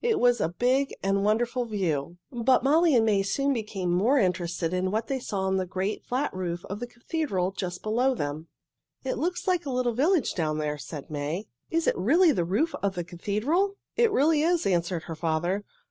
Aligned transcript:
It 0.00 0.18
was 0.18 0.40
a 0.40 0.48
big 0.48 0.94
and 1.02 1.22
wonderful 1.22 1.66
view, 1.66 2.16
but 2.32 2.64
Molly 2.64 2.94
and 2.96 3.04
May 3.04 3.22
soon 3.22 3.52
became 3.52 3.90
more 3.92 4.16
interested 4.18 4.72
in 4.72 4.90
what 4.90 5.08
they 5.08 5.18
saw 5.20 5.42
on 5.42 5.58
the 5.58 5.66
great, 5.66 6.02
flat 6.02 6.32
roof 6.32 6.64
of 6.70 6.80
the 6.80 6.86
cathedral 6.86 7.52
just 7.52 7.82
below 7.82 8.14
them. 8.14 8.48
"It 9.04 9.18
looks 9.18 9.46
like 9.46 9.66
a 9.66 9.70
little 9.70 9.92
village 9.92 10.32
down 10.32 10.56
there," 10.56 10.78
said 10.78 11.10
May. 11.10 11.48
"Is 11.70 11.86
it 11.86 11.98
really 11.98 12.32
the 12.32 12.46
roof 12.46 12.74
of 12.82 12.94
the 12.94 13.04
cathedral?" 13.04 13.76
"It 13.96 14.10
really 14.10 14.40
is," 14.40 14.64
answered 14.64 15.02
her 15.02 15.14
father. 15.14 15.62